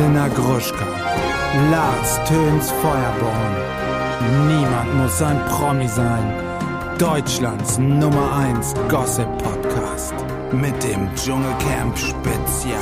[0.00, 0.86] Elena Gruschka,
[1.70, 3.54] Lars Töns Feuerborn.
[4.48, 6.96] Niemand muss ein Promi sein.
[6.98, 10.14] Deutschlands Nummer 1 Gossip Podcast
[10.52, 12.80] mit dem Dschungelcamp Spezial.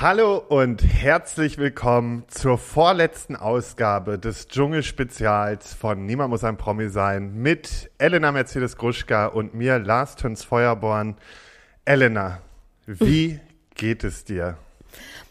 [0.00, 7.34] Hallo und herzlich willkommen zur vorletzten Ausgabe des Dschungelspezials von Niemand muss ein Promi sein
[7.34, 11.16] mit Elena Mercedes Gruschka und mir Lars Töns Feuerborn.
[11.84, 12.38] Elena,
[12.86, 13.40] wie
[13.78, 14.58] geht es dir?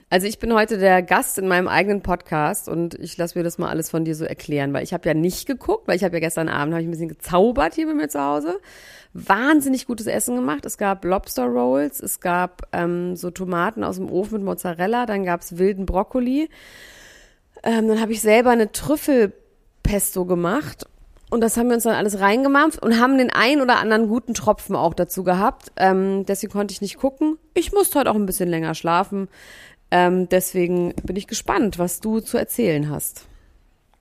[0.10, 3.58] Also ich bin heute der Gast in meinem eigenen Podcast und ich lasse mir das
[3.58, 6.16] mal alles von dir so erklären, weil ich habe ja nicht geguckt, weil ich habe
[6.16, 8.60] ja gestern Abend hab ich ein bisschen gezaubert hier bei mir zu Hause.
[9.14, 10.66] Wahnsinnig gutes Essen gemacht.
[10.66, 15.26] Es gab Lobster Rolls, es gab ähm, so Tomaten aus dem Ofen mit Mozzarella, dann
[15.26, 16.50] gab es wilden Brokkoli.
[17.64, 20.88] Ähm, dann habe ich selber eine Trüffelpesto gemacht
[21.30, 24.34] und das haben wir uns dann alles reingemampft und haben den ein oder anderen guten
[24.34, 25.72] Tropfen auch dazu gehabt.
[25.76, 27.38] Ähm, deswegen konnte ich nicht gucken.
[27.54, 29.28] Ich musste heute auch ein bisschen länger schlafen.
[29.92, 33.26] Ähm, deswegen bin ich gespannt, was du zu erzählen hast.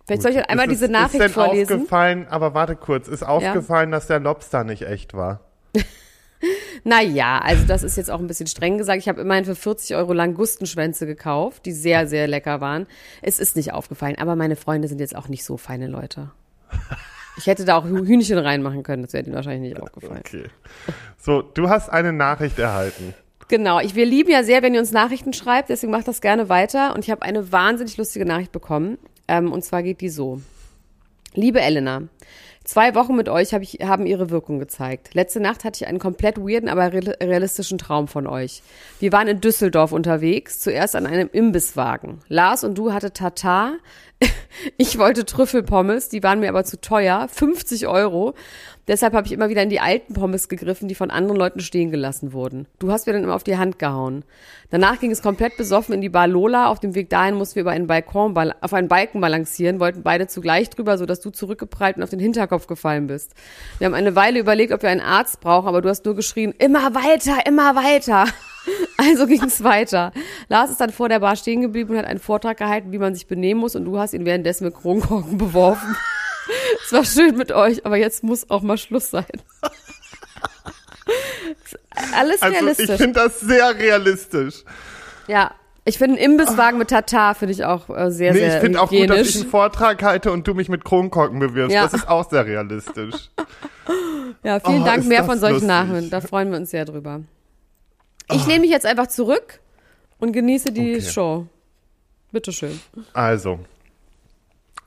[0.06, 1.74] Vielleicht soll ich halt einmal ist, diese Nachricht ist denn vorlesen.
[1.74, 3.96] aufgefallen, aber warte kurz, ist aufgefallen, ja?
[3.96, 5.40] dass der Lobster nicht echt war?
[6.84, 9.00] naja, also das ist jetzt auch ein bisschen streng gesagt.
[9.00, 12.86] Ich habe immerhin für 40 Euro Langustenschwänze gekauft, die sehr, sehr lecker waren.
[13.20, 16.30] Es ist nicht aufgefallen, aber meine Freunde sind jetzt auch nicht so feine Leute.
[17.37, 20.23] Ich hätte da auch Hühnchen reinmachen können, das wäre ihnen wahrscheinlich nicht aufgefallen.
[20.27, 20.45] Okay.
[21.19, 23.15] So, du hast eine Nachricht erhalten.
[23.48, 26.48] Genau, ich, wir lieben ja sehr, wenn ihr uns Nachrichten schreibt, deswegen macht das gerne
[26.48, 26.95] weiter.
[26.95, 28.98] Und ich habe eine wahnsinnig lustige Nachricht bekommen.
[29.29, 30.41] Ähm, und zwar geht die so.
[31.34, 32.03] Liebe Elena,
[32.67, 35.14] Zwei Wochen mit euch hab ich, haben ihre Wirkung gezeigt.
[35.14, 38.61] Letzte Nacht hatte ich einen komplett weirden, aber realistischen Traum von euch.
[38.98, 42.19] Wir waren in Düsseldorf unterwegs, zuerst an einem Imbisswagen.
[42.27, 43.75] Lars und du hatte Tatar.
[44.78, 48.34] Ich wollte Trüffelpommes, die waren mir aber zu teuer, 50 Euro.
[48.89, 51.91] Deshalb habe ich immer wieder in die alten Pommes gegriffen, die von anderen Leuten stehen
[51.91, 52.67] gelassen wurden.
[52.78, 54.25] Du hast mir dann immer auf die Hand gehauen.
[54.70, 56.69] Danach ging es komplett besoffen in die Bar Lola.
[56.69, 60.29] Auf dem Weg dahin mussten wir über einen Balkon, auf einen Balken balancieren, wollten beide
[60.29, 63.35] zugleich drüber, sodass du zurückgeprallt und auf den Hinterkopf gefallen bist.
[63.79, 66.55] Wir haben eine Weile überlegt, ob wir einen Arzt brauchen, aber du hast nur geschrien,
[66.58, 68.27] immer weiter, immer weiter.
[68.98, 70.12] Also ging es weiter.
[70.48, 73.14] Lars ist dann vor der Bar stehen geblieben und hat einen Vortrag gehalten, wie man
[73.14, 75.96] sich benehmen muss und du hast ihn währenddessen mit Kronkorken beworfen.
[76.84, 79.27] es war schön mit euch, aber jetzt muss auch mal Schluss sein.
[82.14, 82.90] Alles also, realistisch.
[82.90, 84.64] Ich finde das sehr realistisch.
[85.28, 85.52] Ja,
[85.84, 88.80] ich finde einen Imbisswagen mit Tatar finde ich auch äh, sehr, nee, sehr ich finde
[88.80, 91.72] auch gut, dass ich einen Vortrag halte und du mich mit Kronkorken bewirfst.
[91.74, 91.84] Ja.
[91.84, 93.30] Das ist auch sehr realistisch.
[94.42, 95.06] ja, vielen oh, Dank.
[95.06, 96.10] Mehr von solchen Nachrichten.
[96.10, 97.20] Da freuen wir uns sehr drüber.
[98.31, 98.48] Ich oh.
[98.48, 99.61] lehne mich jetzt einfach zurück
[100.19, 101.01] und genieße die okay.
[101.03, 101.47] Show.
[102.33, 102.81] Bitteschön.
[103.13, 103.61] Also,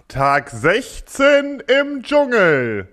[0.07, 2.89] Tag 16 im Dschungel.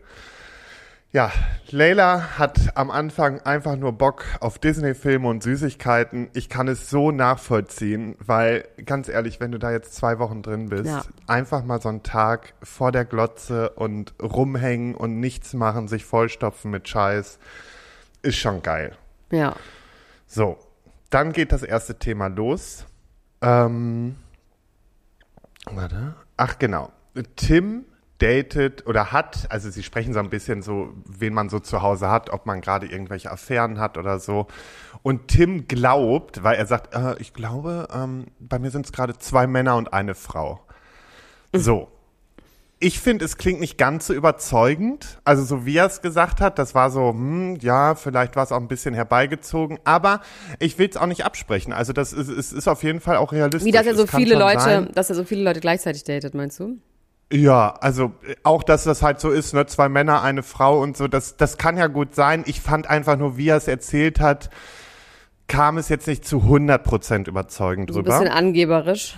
[1.12, 1.33] Ja,
[1.71, 6.29] Leila hat am Anfang einfach nur Bock auf Disney-Filme und Süßigkeiten.
[6.34, 10.69] Ich kann es so nachvollziehen, weil ganz ehrlich, wenn du da jetzt zwei Wochen drin
[10.69, 11.03] bist, ja.
[11.27, 16.71] einfach mal so einen Tag vor der Glotze und rumhängen und nichts machen, sich vollstopfen
[16.71, 17.39] mit Scheiß,
[18.21, 18.95] ist schon geil.
[19.31, 19.57] Ja.
[20.26, 20.59] So,
[21.10, 22.87] dann geht das erste Thema los.
[23.41, 24.16] Ähm,
[25.70, 26.14] warte.
[26.37, 26.92] Ach genau.
[27.37, 27.84] Tim
[28.19, 32.10] datet oder hat, also sie sprechen so ein bisschen so, wen man so zu Hause
[32.10, 34.47] hat, ob man gerade irgendwelche Affären hat oder so.
[35.03, 39.19] Und Tim glaubt, weil er sagt, äh, ich glaube, ähm, bei mir sind es gerade
[39.19, 40.60] zwei Männer und eine Frau.
[41.53, 41.88] So.
[42.86, 45.19] Ich finde, es klingt nicht ganz so überzeugend.
[45.24, 48.52] Also so wie er es gesagt hat, das war so, hm, ja, vielleicht war es
[48.52, 50.20] auch ein bisschen herbeigezogen, aber
[50.60, 51.72] ich will es auch nicht absprechen.
[51.72, 53.64] Also das ist, ist, ist auf jeden Fall auch realistisch.
[53.64, 54.91] Wie, dass er so viele Leute, sein.
[54.94, 56.76] dass er so viele Leute gleichzeitig datet, meinst du?
[57.32, 58.12] Ja, also
[58.44, 61.58] auch, dass das halt so ist, ne, zwei Männer, eine Frau und so, das, das
[61.58, 62.44] kann ja gut sein.
[62.47, 64.48] Ich fand einfach nur, wie er es erzählt hat,
[65.48, 68.14] kam es jetzt nicht zu 100 Prozent überzeugend drüber.
[68.14, 69.16] Ein bisschen angeberisch.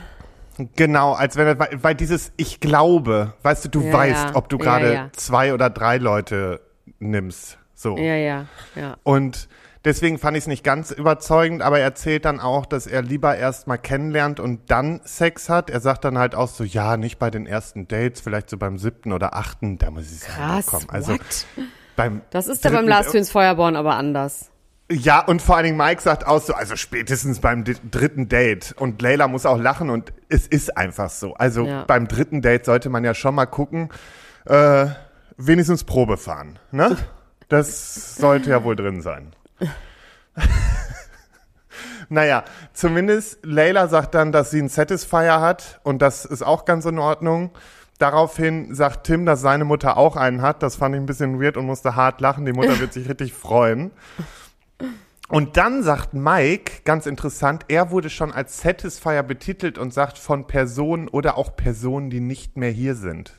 [0.76, 4.36] Genau, als wenn er, weil dieses Ich glaube, weißt du, du ja, weißt, ja.
[4.36, 6.60] ob du gerade ja, zwei oder drei Leute
[6.98, 7.58] nimmst.
[7.74, 7.96] So.
[7.96, 8.96] Ja, ja, ja.
[9.04, 9.48] Und
[9.84, 13.36] Deswegen fand ich es nicht ganz überzeugend, aber er erzählt dann auch, dass er lieber
[13.36, 15.70] erst mal kennenlernt und dann Sex hat.
[15.70, 18.76] Er sagt dann halt auch so, ja, nicht bei den ersten Dates, vielleicht so beim
[18.76, 20.82] siebten oder achten, da muss ich sagen, Krass, komm.
[20.88, 21.16] Also
[21.96, 24.50] beim Das ist ja beim Last Twins Feuerborn aber anders.
[24.90, 28.74] Ja, und vor allen Dingen Mike sagt auch so, also spätestens beim dritten Date.
[28.78, 31.34] Und Leila muss auch lachen und es ist einfach so.
[31.34, 31.84] Also ja.
[31.84, 33.90] beim dritten Date sollte man ja schon mal gucken,
[34.46, 34.86] äh,
[35.36, 36.58] wenigstens Probe fahren.
[36.70, 36.96] Ne?
[37.50, 39.34] Das sollte ja wohl drin sein.
[42.10, 42.44] naja,
[42.74, 46.98] zumindest Layla sagt dann, dass sie einen Satisfier hat und das ist auch ganz in
[46.98, 47.52] Ordnung.
[47.98, 50.62] Daraufhin sagt Tim, dass seine Mutter auch einen hat.
[50.62, 52.44] Das fand ich ein bisschen weird und musste hart lachen.
[52.44, 53.92] Die Mutter wird sich richtig freuen.
[55.28, 60.46] Und dann sagt Mike, ganz interessant, er wurde schon als Satisfier betitelt und sagt von
[60.46, 63.34] Personen oder auch Personen, die nicht mehr hier sind.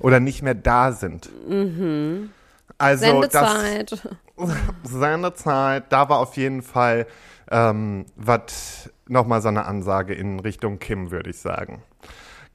[0.00, 1.28] Oder nicht mehr da sind.
[1.46, 2.30] Mhm.
[2.78, 3.92] Also Sendezeit.
[3.92, 4.08] das
[4.84, 7.06] Sendezeit, da war auf jeden Fall
[7.50, 11.82] ähm, was nochmal so eine Ansage in Richtung Kim, würde ich sagen.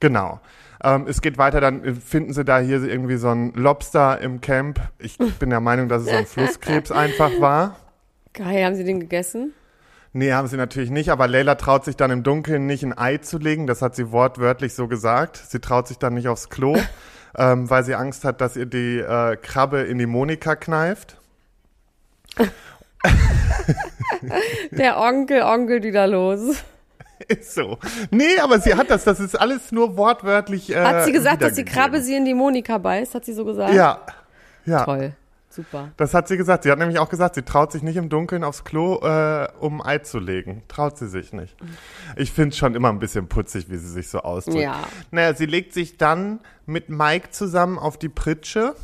[0.00, 0.40] Genau.
[0.82, 4.80] Ähm, es geht weiter, dann finden sie da hier irgendwie so ein Lobster im Camp.
[4.98, 7.76] Ich bin der Meinung, dass es so ein Flusskrebs einfach war.
[8.32, 9.52] Geil, haben Sie den gegessen?
[10.12, 13.18] Nee, haben sie natürlich nicht, aber Leila traut sich dann im Dunkeln nicht ein Ei
[13.18, 13.66] zu legen.
[13.66, 15.36] Das hat sie wortwörtlich so gesagt.
[15.36, 16.76] Sie traut sich dann nicht aufs Klo,
[17.36, 21.18] ähm, weil sie Angst hat, dass ihr die äh, Krabbe in die Monika kneift.
[24.70, 26.64] Der Onkel, Onkel wieder los.
[27.28, 27.78] Ist so.
[28.10, 30.70] Nee, aber sie hat das, das ist alles nur wortwörtlich.
[30.70, 33.12] Äh, Hat sie gesagt, dass die Krabbe sie in die Monika beißt?
[33.14, 33.74] Hat sie so gesagt?
[33.74, 34.02] Ja.
[34.64, 34.84] Ja.
[34.84, 35.12] Toll.
[35.50, 35.92] Super.
[35.96, 36.64] Das hat sie gesagt.
[36.64, 39.84] Sie hat nämlich auch gesagt, sie traut sich nicht im Dunkeln aufs Klo, äh, um
[39.84, 40.62] Ei zu legen.
[40.68, 41.56] Traut sie sich nicht.
[42.16, 44.58] Ich finde es schon immer ein bisschen putzig, wie sie sich so ausdrückt.
[44.58, 44.76] Ja.
[45.10, 48.74] Naja, sie legt sich dann mit Mike zusammen auf die Pritsche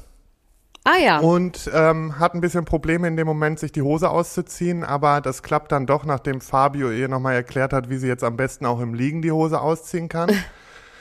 [0.86, 1.18] Ah ja.
[1.18, 5.42] und ähm, hat ein bisschen Probleme in dem Moment, sich die Hose auszuziehen, aber das
[5.42, 8.80] klappt dann doch, nachdem Fabio ihr nochmal erklärt hat, wie sie jetzt am besten auch
[8.80, 10.30] im Liegen die Hose ausziehen kann.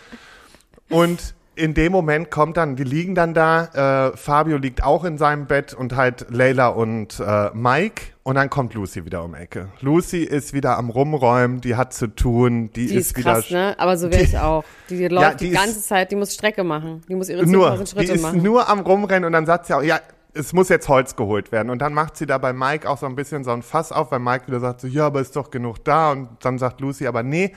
[0.90, 5.18] und in dem Moment kommt dann, die liegen dann da, äh, Fabio liegt auch in
[5.18, 9.68] seinem Bett und halt Leila und äh, Mike und dann kommt Lucy wieder um Ecke.
[9.82, 13.50] Lucy ist wieder am Rumräumen, die hat zu tun, die, die ist, ist wieder krass,
[13.52, 13.76] ne?
[13.78, 14.64] Aber so wäre ich auch.
[14.90, 17.02] Die, die läuft die die ist- ganze Zeit, die muss Strecke machen.
[17.08, 18.42] Die muss ihre nur, 10.000 die Schritte ist machen.
[18.42, 20.00] nur am Rumrennen und dann sagt sie auch, ja,
[20.36, 21.70] es muss jetzt Holz geholt werden.
[21.70, 24.10] Und dann macht sie da bei Mike auch so ein bisschen so ein Fass auf,
[24.12, 26.12] weil Mike wieder sagt so, ja, aber ist doch genug da.
[26.14, 27.52] Und dann sagt Lucy, aber nee,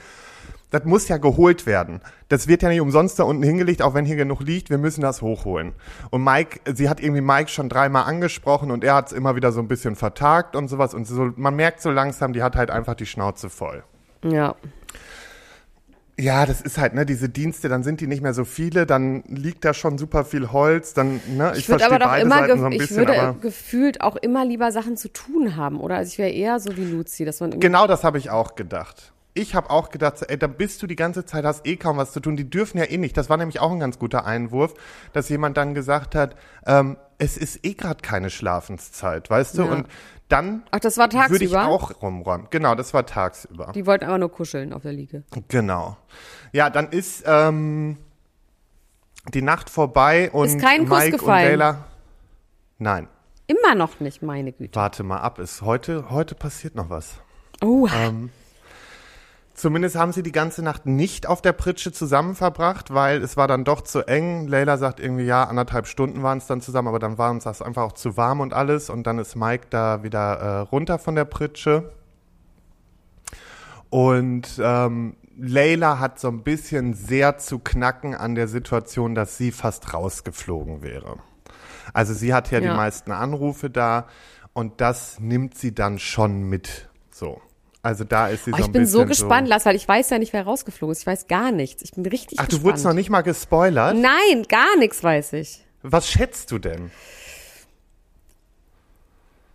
[0.69, 2.01] das muss ja geholt werden.
[2.27, 5.01] Das wird ja nicht umsonst da unten hingelegt, auch wenn hier genug liegt, wir müssen
[5.01, 5.73] das hochholen.
[6.09, 9.51] Und Mike, sie hat irgendwie Mike schon dreimal angesprochen und er hat es immer wieder
[9.51, 10.93] so ein bisschen vertagt und sowas.
[10.93, 13.83] Und so, man merkt so langsam, die hat halt einfach die Schnauze voll.
[14.23, 14.55] ja.
[16.19, 19.21] Ja, das ist halt, ne, diese Dienste, dann sind die nicht mehr so viele, dann
[19.27, 22.21] liegt da schon super viel Holz, dann, ne, ich, Ich würde verstehe aber doch beide
[22.25, 25.97] immer, so ein ich bisschen, würde gefühlt auch immer lieber Sachen zu tun haben, oder?
[25.97, 29.13] Also ich wäre eher so wie Luzi, dass man genau das habe ich auch gedacht.
[29.37, 32.11] Ich habe auch gedacht, ey, da bist du die ganze Zeit, hast eh kaum was
[32.11, 32.35] zu tun.
[32.35, 33.15] Die dürfen ja eh nicht.
[33.17, 34.73] Das war nämlich auch ein ganz guter Einwurf,
[35.13, 36.35] dass jemand dann gesagt hat,
[36.65, 39.63] ähm, es ist eh gerade keine Schlafenszeit, weißt du?
[39.63, 39.71] Ja.
[39.71, 39.87] Und
[40.29, 41.67] dann Ach, das war würde ich tagsüber?
[41.67, 42.47] auch rumräumen.
[42.49, 43.71] Genau, das war tagsüber.
[43.73, 45.23] Die wollten aber nur kuscheln auf der Liege.
[45.47, 45.97] Genau.
[46.51, 47.97] Ja, dann ist ähm,
[49.33, 51.53] die Nacht vorbei und Ist kein Kuss Mike gefallen?
[51.53, 51.85] und Leila.
[52.79, 53.07] Nein,
[53.47, 54.75] Immer noch nicht, meine Güte.
[54.75, 55.39] warte mal ab.
[55.39, 57.13] Ist heute, heute passiert noch was.
[57.63, 58.29] Oh, Ähm,
[59.57, 63.47] Zumindest haben sie die ganze Nacht nicht auf der Pritsche zusammen verbracht, weil es war
[63.47, 64.47] dann doch zu eng.
[64.47, 67.63] Leila sagt irgendwie, ja, anderthalb Stunden waren es dann zusammen, aber dann war uns das
[67.63, 68.91] einfach auch zu warm und alles.
[68.91, 71.91] Und dann ist Mike da wieder äh, runter von der Pritsche.
[73.89, 79.51] Und ähm, Leila hat so ein bisschen sehr zu knacken an der Situation, dass sie
[79.51, 81.17] fast rausgeflogen wäre.
[81.93, 82.71] Also sie hat ja, Ja.
[82.71, 84.05] die meisten Anrufe da
[84.53, 86.89] und das nimmt sie dann schon mit.
[87.09, 87.41] So.
[87.87, 89.87] Also da ist sie oh, so ich ein bin bisschen so gespannt, Lass, weil ich
[89.87, 90.99] weiß ja nicht, wer rausgeflogen ist.
[91.01, 91.81] Ich weiß gar nichts.
[91.83, 92.63] Ich bin richtig Ach, du gespannt.
[92.65, 93.95] wurdest noch nicht mal gespoilert?
[93.95, 95.61] Nein, gar nichts weiß ich.
[95.83, 96.91] Was schätzt du denn?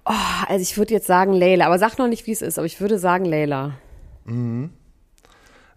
[0.04, 2.66] Ah, Also ich würde jetzt sagen Layla, aber sag noch nicht, wie es ist, aber
[2.66, 3.74] ich würde sagen Layla.
[4.26, 4.70] Ähm,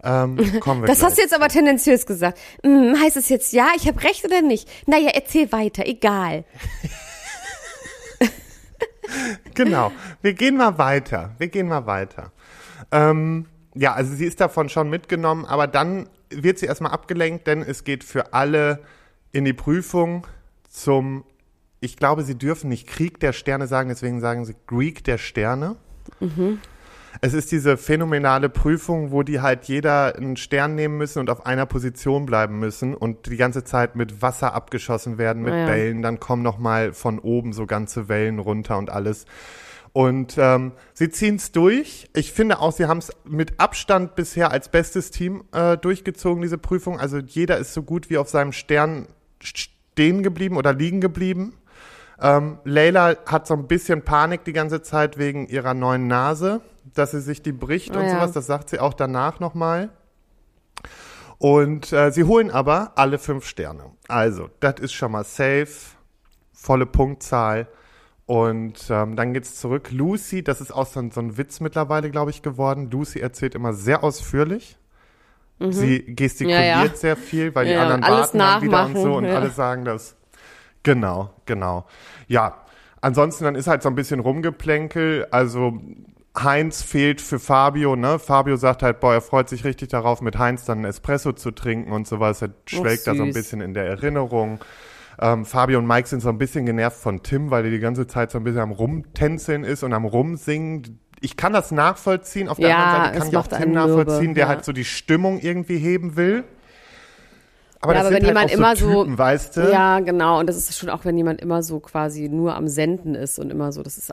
[0.61, 1.09] kommen wir Das gleich.
[1.09, 2.39] hast du jetzt aber tendenziös gesagt.
[2.63, 4.69] Hm, heißt es jetzt ja, ich habe recht oder nicht?
[4.87, 6.45] Naja, erzähl weiter, egal.
[9.53, 9.91] Genau.
[10.21, 11.35] Wir gehen mal weiter.
[11.37, 12.31] Wir gehen mal weiter.
[12.91, 17.61] Ähm, ja, also sie ist davon schon mitgenommen, aber dann wird sie erstmal abgelenkt, denn
[17.61, 18.79] es geht für alle
[19.31, 20.25] in die Prüfung
[20.69, 21.25] zum,
[21.81, 25.75] ich glaube, sie dürfen nicht Krieg der Sterne sagen, deswegen sagen sie Greek der Sterne.
[27.21, 31.45] Es ist diese phänomenale Prüfung, wo die halt jeder einen Stern nehmen müssen und auf
[31.45, 35.65] einer Position bleiben müssen und die ganze Zeit mit Wasser abgeschossen werden, mit Ah ja.
[35.65, 36.01] Bällen.
[36.01, 39.25] Dann kommen noch mal von oben so ganze Wellen runter und alles.
[39.95, 42.09] Und ähm, sie ziehen es durch.
[42.13, 46.57] Ich finde auch, sie haben es mit Abstand bisher als bestes Team äh, durchgezogen, diese
[46.57, 46.99] Prüfung.
[46.99, 49.07] Also jeder ist so gut wie auf seinem Stern
[49.41, 51.53] stehen geblieben oder liegen geblieben.
[52.19, 56.59] Ähm, Leila hat so ein bisschen Panik die ganze Zeit wegen ihrer neuen Nase,
[56.93, 58.15] dass sie sich die bricht Ah, und ja.
[58.15, 58.33] sowas.
[58.33, 59.91] Das sagt sie auch danach nochmal.
[61.37, 63.91] Und äh, sie holen aber alle fünf Sterne.
[64.09, 65.69] Also, das ist schon mal safe,
[66.51, 67.69] volle Punktzahl.
[68.25, 69.91] Und ähm, dann geht's zurück.
[69.91, 72.89] Lucy, das ist auch so ein, so ein Witz mittlerweile, glaube ich, geworden.
[72.89, 74.77] Lucy erzählt immer sehr ausführlich.
[75.59, 76.65] Sie gestikuliert Mhm.
[76.65, 76.95] Ja, ja.
[76.95, 79.85] sehr viel, weil die Ja, anderen alles warten dann wieder und so und alle sagen
[79.85, 80.15] das.
[80.83, 81.85] Genau, genau.
[82.27, 82.65] Ja,
[83.01, 85.27] ansonsten dann ist halt so ein bisschen Rumgeplänkel.
[85.31, 85.79] Also
[86.37, 88.19] Heinz fehlt für Fabio, ne?
[88.19, 91.51] Fabio sagt halt, boah, er freut sich richtig darauf, mit Heinz dann einen Espresso zu
[91.51, 92.41] trinken und sowas.
[92.41, 94.59] Er schwelgt da so ein bisschen in der Erinnerung.
[95.19, 98.05] Ähm, Fabio und Mike sind so ein bisschen genervt von Tim, weil er die ganze
[98.07, 100.99] Zeit so ein bisschen am Rumtänzeln ist und am Rumsingen.
[101.21, 102.49] Ich kann das nachvollziehen.
[102.49, 104.47] Auf der Ja, anderen Seite kann ich auch Tim nachvollziehen, der ja.
[104.49, 106.43] halt so die Stimmung irgendwie heben will.
[107.81, 109.71] Aber Ja, das aber wenn halt jemand so immer so- Typen, weißt du?
[109.71, 110.39] Ja, genau.
[110.39, 113.51] Und das ist schon auch, wenn jemand immer so quasi nur am Senden ist und
[113.51, 114.11] immer so, das ist,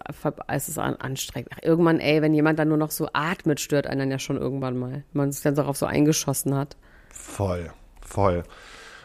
[0.49, 1.51] es ist an- anstrengend.
[1.55, 4.37] Ach, irgendwann, ey, wenn jemand dann nur noch so atmet, stört einen dann ja schon
[4.37, 4.91] irgendwann mal.
[4.91, 6.77] Wenn man sich dann darauf so eingeschossen hat.
[7.11, 7.71] Voll,
[8.03, 8.43] voll.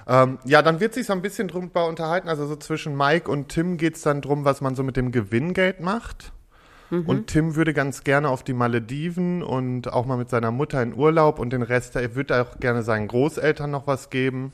[0.08, 2.30] Ähm, ja, dann wird sich so ein bisschen drüber unterhalten.
[2.30, 5.82] Also so zwischen Mike und Tim geht's dann drum, was man so mit dem Gewinngeld
[5.82, 6.32] macht.
[6.90, 10.96] Und Tim würde ganz gerne auf die Malediven und auch mal mit seiner Mutter in
[10.96, 14.54] Urlaub und den Rest, er würde auch gerne seinen Großeltern noch was geben.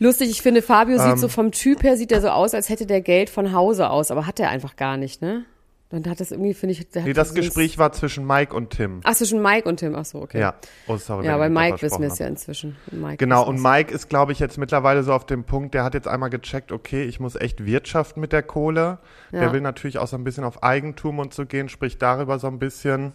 [0.00, 1.10] Lustig, ich finde, Fabio Ähm.
[1.10, 3.90] sieht so vom Typ her, sieht er so aus, als hätte der Geld von Hause
[3.90, 5.44] aus, aber hat er einfach gar nicht, ne?
[5.90, 8.70] Dann hat das irgendwie, finde ich, der Nee, das dieses- Gespräch war zwischen Mike und
[8.70, 9.00] Tim.
[9.04, 10.38] Ach, zwischen Mike und Tim, ach so, okay.
[10.38, 10.54] Ja.
[10.86, 12.76] Oh, sorry, Ja, bei Mike wissen wir es ja inzwischen.
[12.92, 13.62] Mike Genau, und.
[13.62, 16.72] Mike ist, glaube ich, jetzt mittlerweile so auf dem Punkt, der hat jetzt einmal gecheckt,
[16.72, 18.98] okay, ich muss echt wirtschaften mit der Kohle.
[19.32, 19.52] Der Ja.
[19.54, 22.58] will natürlich auch so ein bisschen auf Eigentum und so gehen, spricht darüber so ein
[22.58, 23.14] bisschen.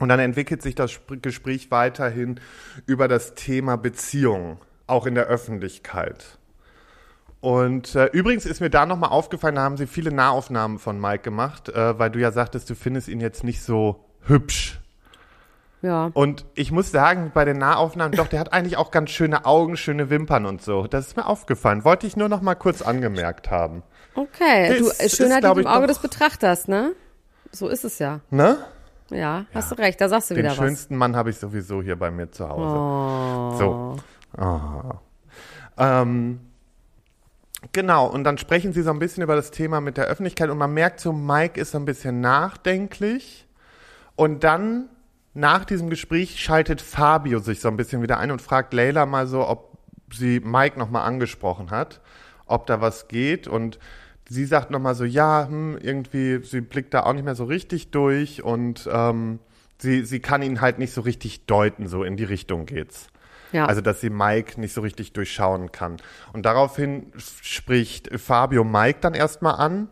[0.00, 2.40] Und dann entwickelt sich das Sp- Gespräch weiterhin
[2.86, 4.56] über das Thema Beziehungen,
[4.86, 6.38] auch in der Öffentlichkeit.
[7.42, 11.24] Und äh, übrigens ist mir da nochmal aufgefallen, da haben sie viele Nahaufnahmen von Mike
[11.24, 14.78] gemacht, äh, weil du ja sagtest, du findest ihn jetzt nicht so hübsch.
[15.82, 16.12] Ja.
[16.14, 19.76] Und ich muss sagen, bei den Nahaufnahmen, doch, der hat eigentlich auch ganz schöne Augen,
[19.76, 20.86] schöne Wimpern und so.
[20.86, 21.84] Das ist mir aufgefallen.
[21.84, 23.82] Wollte ich nur noch mal kurz angemerkt haben.
[24.14, 26.92] Okay, du, Das ist, Schönheit liegt im Auge des Betrachters, ne?
[27.50, 28.20] So ist es ja.
[28.30, 28.58] Ne?
[29.10, 30.58] Ja, hast du recht, da sagst du Den wieder was.
[30.58, 32.76] schönsten Mann habe ich sowieso hier bei mir zu Hause.
[32.76, 33.58] Oh.
[33.58, 34.40] So.
[34.40, 35.00] Ah.
[35.76, 36.38] Ähm,
[37.70, 40.58] genau, und dann sprechen sie so ein bisschen über das Thema mit der Öffentlichkeit und
[40.58, 43.46] man merkt so, Mike ist so ein bisschen nachdenklich
[44.16, 44.88] und dann
[45.34, 49.26] nach diesem Gespräch schaltet Fabio sich so ein bisschen wieder ein und fragt Leila mal
[49.26, 49.78] so, ob
[50.12, 52.00] sie Mike nochmal angesprochen hat,
[52.46, 53.78] ob da was geht und
[54.28, 57.90] sie sagt nochmal so, ja, hm, irgendwie, sie blickt da auch nicht mehr so richtig
[57.90, 59.38] durch und ähm,
[59.78, 63.08] sie, sie kann ihn halt nicht so richtig deuten, so in die Richtung geht's.
[63.52, 63.66] Ja.
[63.66, 65.98] Also, dass sie Mike nicht so richtig durchschauen kann.
[66.32, 69.88] Und daraufhin spricht Fabio Mike dann erstmal an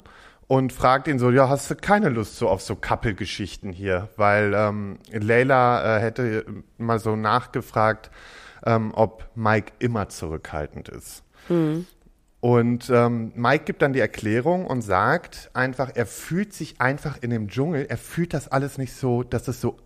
[0.46, 4.08] und fragt ihn so, ja, hast du keine Lust so auf so Couple-Geschichten hier?
[4.16, 6.44] Weil ähm, Leila äh, hätte
[6.78, 8.10] mal so nachgefragt,
[8.66, 11.22] ähm, ob Mike immer zurückhaltend ist.
[12.40, 17.30] Und ähm, Mike gibt dann die Erklärung und sagt einfach, er fühlt sich einfach in
[17.30, 19.76] dem Dschungel, er fühlt das alles nicht so, dass es so,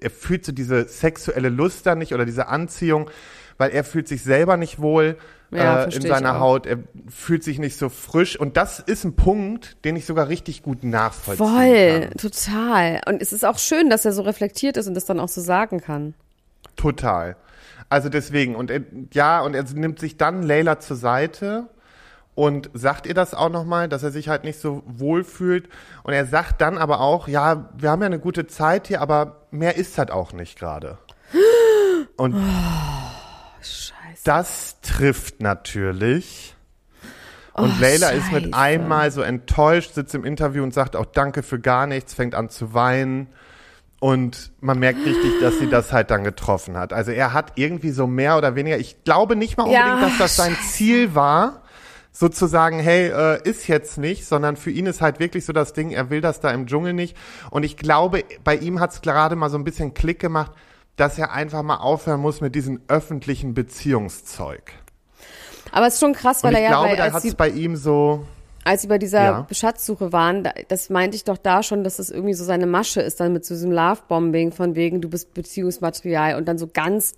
[0.00, 3.10] er fühlt so diese sexuelle Lust da nicht oder diese Anziehung,
[3.58, 5.16] weil er fühlt sich selber nicht wohl
[5.50, 6.40] Ja, äh, in seiner.
[6.40, 10.28] Haut, er fühlt sich nicht so frisch und das ist ein Punkt, den ich sogar
[10.28, 12.10] richtig gut nachvollziehen Voll, kann.
[12.18, 13.00] total.
[13.06, 15.40] Und es ist auch schön, dass er so reflektiert ist und das dann auch so
[15.40, 16.14] sagen kann.
[16.76, 17.36] Total.
[17.88, 18.80] Also deswegen, und er,
[19.12, 21.68] ja, und er nimmt sich dann Leila zur Seite
[22.34, 25.68] und sagt ihr das auch nochmal, dass er sich halt nicht so wohl fühlt.
[26.02, 29.46] Und er sagt dann aber auch, ja, wir haben ja eine gute Zeit hier, aber
[29.50, 30.98] mehr ist halt auch nicht gerade.
[32.16, 32.34] Und
[33.60, 34.22] Scheiße.
[34.24, 36.56] das trifft natürlich.
[37.54, 41.44] Und Oh, Leila ist mit einmal so enttäuscht, sitzt im Interview und sagt auch Danke
[41.44, 43.28] für gar nichts, fängt an zu weinen.
[44.00, 46.92] Und man merkt richtig, dass sie das halt dann getroffen hat.
[46.92, 50.18] Also er hat irgendwie so mehr oder weniger, ich glaube nicht mal unbedingt, Ja, dass
[50.18, 51.62] das sein Ziel war,
[52.14, 55.90] sozusagen, hey, äh, ist jetzt nicht, sondern für ihn ist halt wirklich so das Ding,
[55.90, 57.16] er will das da im Dschungel nicht.
[57.50, 60.52] Und ich glaube, bei ihm hat es gerade mal so ein bisschen Klick gemacht,
[60.96, 64.72] dass er einfach mal aufhören muss mit diesem öffentlichen Beziehungszeug.
[65.72, 67.48] Aber es ist schon krass, weil er ich ja, glaube, bei, da hat es bei
[67.48, 68.24] ihm so,
[68.64, 69.46] als sie bei dieser Ja.
[69.50, 73.00] Schatzsuche waren, da, das meinte ich doch da schon, dass das irgendwie so seine Masche
[73.00, 77.14] ist, dann mit so diesem Lovebombing von wegen, du bist Beziehungsmaterial und dann so ganz,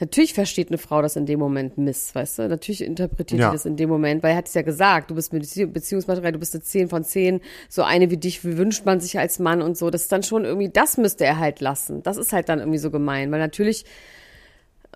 [0.00, 2.48] natürlich versteht eine Frau das in dem Moment miss, weißt du?
[2.48, 3.50] Natürlich interpretiert Ja.
[3.50, 6.32] sie das in dem Moment, weil er hat es ja gesagt, du bist Bezie- Beziehungsmaterial,
[6.32, 9.62] du bist eine 10 von 10, so eine wie dich wünscht man sich als Mann
[9.62, 9.90] und so.
[9.90, 12.02] Das ist dann schon irgendwie, das müsste er halt lassen.
[12.02, 13.84] Das ist halt dann irgendwie so gemein, weil natürlich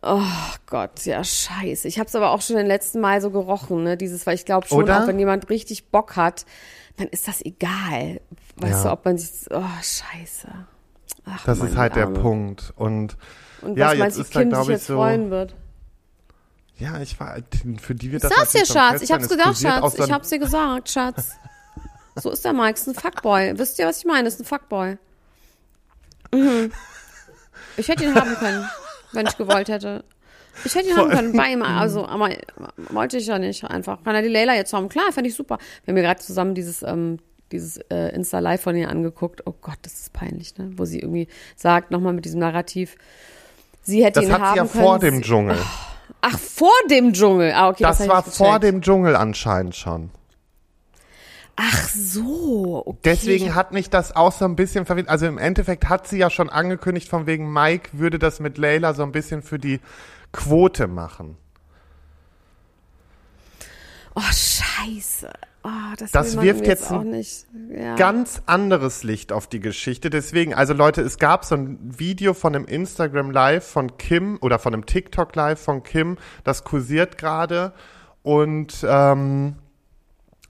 [0.00, 0.22] Oh
[0.70, 1.88] Gott, ja, scheiße.
[1.88, 3.96] Ich habe es aber auch schon den letzten Mal so gerochen, ne?
[3.96, 5.02] Dieses, weil ich glaube schon, Oder?
[5.02, 6.44] auch wenn jemand richtig Bock hat,
[6.98, 8.20] dann ist das egal.
[8.56, 8.82] Weißt Ja.
[8.84, 9.46] du, ob man sich.
[9.50, 10.48] Oh, scheiße.
[11.24, 12.20] Ach, das Mann, ist halt die der Arme.
[12.20, 12.72] Punkt.
[12.76, 13.16] Und
[13.62, 15.54] Und Ja, was jetzt meinst du, ist Kim glaub sich ich, jetzt so- freuen wird?
[16.78, 17.36] ja, ich war,
[17.80, 19.02] für die wird das Sag's dir, Schatz.
[19.02, 19.94] Ich hab's auch Schatz.
[19.98, 21.32] Ich hab's dir gesagt, Schatz.
[22.20, 23.56] So ist der Mike, ist ein Fuckboy.
[23.58, 24.26] Wisst ihr, was ich meine?
[24.26, 24.98] Ist ein Fuckboy.
[26.34, 26.72] Mhm.
[27.76, 28.68] Ich hätte ihn haben können,
[29.12, 30.02] wenn ich gewollt hätte.
[30.64, 32.30] Ich hätte ihn haben können bei ihm, also, aber
[32.90, 34.02] wollte ich ja nicht einfach.
[34.02, 34.88] Kann er die Leila jetzt haben?
[34.88, 35.58] Klar, fände ich super.
[35.84, 37.18] Wir haben ja gerade zusammen dieses ähm,
[37.52, 39.42] dieses äh, Insta-Live von ihr angeguckt.
[39.46, 40.70] Oh Gott, das ist peinlich, ne?
[40.76, 42.96] Wo sie irgendwie sagt, nochmal mit diesem Narrativ,
[43.82, 44.84] sie hätte Das ihn hat haben sie ja können.
[44.84, 45.58] vor dem Dschungel.
[46.20, 47.52] Ach, vor dem Dschungel.
[47.52, 50.10] Ah, okay, das das, war vor dem Dschungel anscheinend schon.
[51.60, 52.98] Ach so, okay.
[53.04, 55.08] Deswegen hat mich das auch so ein bisschen verwirrt.
[55.08, 58.94] Also im Endeffekt hat sie ja schon angekündigt, von wegen Mike würde das mit Layla
[58.94, 59.80] so ein bisschen für die
[60.32, 61.36] Quote machen.
[64.14, 65.30] Oh, scheiße.
[65.62, 67.46] Oh, das Das wirft jetzt nicht.
[67.70, 67.94] Ja.
[67.96, 70.10] Ganz anderes Licht auf die Geschichte.
[70.10, 74.58] Deswegen, also Leute, es gab so ein Video von einem Instagram Live von Kim oder
[74.58, 77.72] von einem TikTok Live von Kim, das kursiert gerade.
[78.22, 79.56] Und ähm,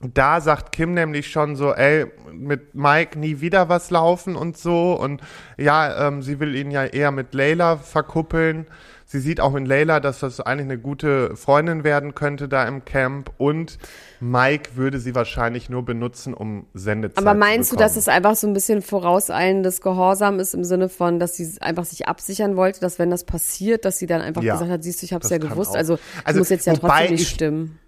[0.00, 4.92] da sagt Kim nämlich schon so, ey, mit Mike nie wieder was laufen und so.
[4.92, 5.20] Und
[5.56, 8.66] ja, ähm, sie will ihn ja eher mit Layla verkuppeln.
[9.10, 12.84] Sie sieht auch in Layla, dass das eigentlich eine gute Freundin werden könnte da im
[12.84, 13.32] Camp.
[13.38, 13.78] Und
[14.20, 18.36] Mike würde sie wahrscheinlich nur benutzen, um Sendezeit Aber meinst zu du, dass es einfach
[18.36, 22.80] so ein bisschen vorauseilendes Gehorsam ist im Sinne von, dass sie einfach sich absichern wollte,
[22.80, 25.30] dass wenn das passiert, dass sie dann einfach Ja, gesagt hat, siehst du, ich hab's
[25.30, 25.70] ja gewusst.
[25.70, 25.76] auch.
[25.76, 27.78] Also, Also, muss jetzt ja trotzdem nicht ich- stimmen.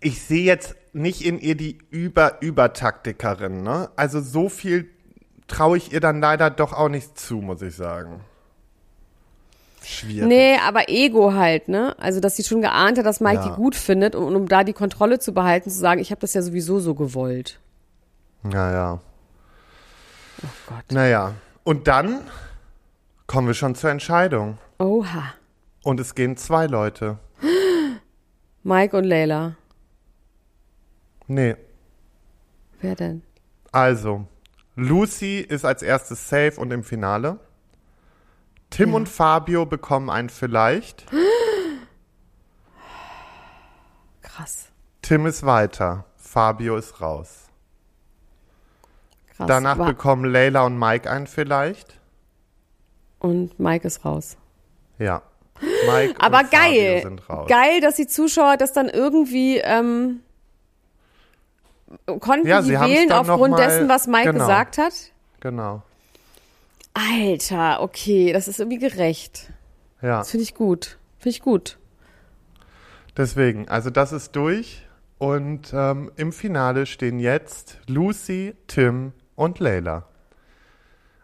[0.00, 3.90] ich sehe jetzt nicht in ihr die Über-Über-Taktikerin, ne?
[3.96, 4.88] Also so viel
[5.48, 8.20] traue ich ihr dann leider doch auch nicht zu, muss ich sagen.
[9.84, 10.26] Schwierig.
[10.28, 11.94] Nee, aber Ego halt, ne?
[11.98, 13.48] Also, dass sie schon geahnt hat, dass Mike Ja.
[13.48, 16.34] die gut findet und um da die Kontrolle zu behalten, zu sagen, ich habe das
[16.34, 17.60] ja sowieso so gewollt.
[18.42, 19.00] Naja.
[20.42, 20.84] Oh Gott.
[20.90, 21.34] Naja.
[21.62, 22.20] Und dann
[23.26, 24.58] kommen wir schon zur Entscheidung.
[24.78, 25.34] Oha.
[25.82, 27.18] Und es gehen zwei Leute.
[28.62, 29.56] Mike und Layla.
[31.26, 31.56] Nee.
[32.80, 33.22] Wer denn?
[33.72, 34.26] Also,
[34.76, 37.38] Lucy ist als erstes safe und im Finale.
[38.76, 41.06] Tim und Fabio bekommen ein vielleicht.
[44.22, 44.68] Krass.
[45.02, 46.04] Tim ist weiter.
[46.16, 47.48] Fabio ist raus.
[49.36, 49.46] Krass.
[49.46, 51.98] Danach Wa- bekommen Layla und Mike ein vielleicht.
[53.18, 54.36] und Mike ist raus.
[54.98, 55.22] Ja.
[55.86, 57.02] Mike Aber und Fabio geil.
[57.02, 57.48] sind raus.
[57.48, 60.20] Geil, dass die Zuschauer das dann irgendwie ähm,
[62.20, 64.46] konnten Ja, die wählen aufgrund mal- dessen, was Mike genau.
[64.46, 64.92] gesagt hat.
[65.40, 65.82] Genau.
[66.94, 69.50] Alter, okay, das ist irgendwie gerecht.
[70.00, 70.18] Ja.
[70.18, 70.98] Das finde ich gut.
[71.18, 71.78] Finde ich gut.
[73.16, 74.86] Deswegen, also das ist durch.
[75.18, 80.06] Und ähm, im Finale stehen jetzt Lucy, Tim und Layla.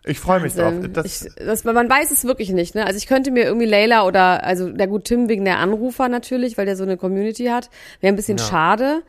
[0.05, 0.73] Ich freue mich drauf.
[0.93, 2.87] Das, ich, das, man weiß es wirklich nicht, ne?
[2.87, 6.57] Also ich könnte mir irgendwie Layla oder, also der gut Tim wegen der Anrufer natürlich,
[6.57, 7.69] weil der so eine Community hat,
[8.01, 8.45] wäre ein bisschen Ja.
[8.45, 9.03] schade.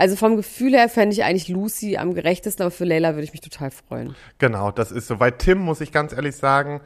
[0.00, 3.32] Also vom Gefühl her fände ich eigentlich Lucy am gerechtesten, aber für Layla würde ich
[3.32, 4.14] mich total freuen.
[4.38, 5.20] genau, das ist so.
[5.20, 6.80] Weil Tim, muss ich ganz ehrlich sagen,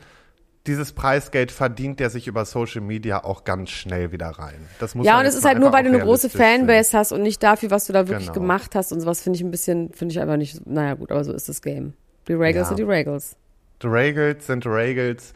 [0.66, 4.66] dieses Preisgeld verdient der sich über Social Media auch ganz schnell wieder rein.
[4.80, 6.58] Das muss Ja, und es ist halt nur, weil du eine große realistisch sehen.
[6.66, 8.40] Fanbase hast und nicht dafür, was du da wirklich Genau.
[8.40, 11.22] gemacht hast und sowas finde ich ein bisschen, finde ich einfach nicht, naja gut, aber
[11.22, 11.92] so ist das Game.
[12.26, 12.68] Die Regals Ja.
[12.68, 13.36] sind die Regals.
[13.82, 15.34] The Regals sind the Regals.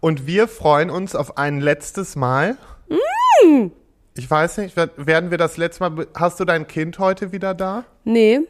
[0.00, 2.56] Und wir freuen uns auf ein letztes Mal.
[3.46, 3.68] Mm.
[4.16, 7.52] Ich weiß nicht, wer- werden wir das letzte Mal, hast du dein Kind heute wieder
[7.54, 7.84] da?
[8.04, 8.40] Nee,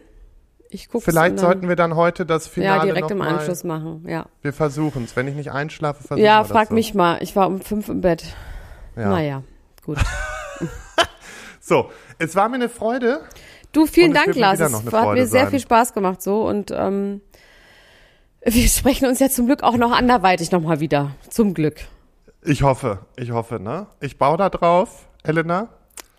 [0.69, 4.05] ich gucke Vielleicht sollten wir dann heute das Finale ja direkt im mal, Anschluss machen,
[4.09, 4.27] ja.
[4.43, 5.15] Wir versuchen es.
[5.17, 6.75] Wenn ich nicht einschlafe, versuchen Ja, wir frag das so.
[6.75, 7.23] mich mal.
[7.23, 8.25] Ich war um fünf im Bett.
[8.97, 9.09] Ja.
[9.11, 9.43] Naja,
[9.85, 9.99] gut.
[11.61, 13.21] So, es war mir eine Freude.
[13.73, 14.61] Du, vielen Und Dank, Lars.
[14.61, 15.51] Es hat Freude mir sehr sein.
[15.51, 17.23] viel Spaß gemacht so und ähm,
[18.45, 21.13] wir sprechen uns ja zum Glück auch noch anderweitig nochmal wieder.
[21.31, 21.77] Zum Glück.
[22.43, 23.87] Ich hoffe, ich hoffe, ne?
[24.01, 25.69] Ich baue da drauf, Elena.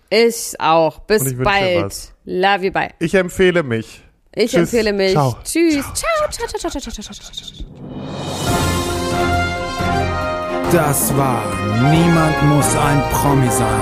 [0.09, 0.99] Ich auch.
[0.99, 2.13] Bis ich bald.
[2.25, 2.89] Love you, bye.
[2.99, 4.03] Ich empfehle mich.
[4.35, 4.59] Ich Tschüss.
[4.61, 5.13] empfehle mich.
[5.13, 5.37] Ciao.
[5.43, 5.83] Tschüss.
[5.93, 6.29] Ciao.
[6.29, 7.65] Ciao, ciao, ciao, ciao, ciao, ciao, ciao.
[10.71, 11.43] Das war
[11.91, 13.81] Niemand muss ein Promi sein.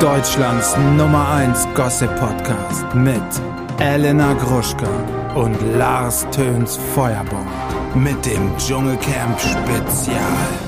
[0.00, 3.22] Deutschlands Nummer 1 Gossip Podcast mit
[3.78, 4.86] Elena Gruschka
[5.34, 7.48] und Lars Töns Feuerbomb
[7.94, 10.65] mit dem Dschungelcamp Spezial.